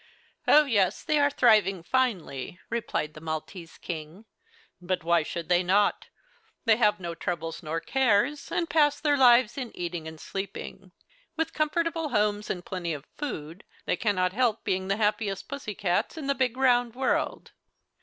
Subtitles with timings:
[0.47, 4.25] "Oh, yes; they are thriving finely," replied the Maltese King.
[4.81, 6.07] "But why should they not?
[6.65, 10.91] They have no troubles nor cares, and pass their lives in eating and sleeping.
[11.37, 16.25] With comfortable homes and plenty of food they cannot help being the happiest pussycats in
[16.25, 17.51] the big round world."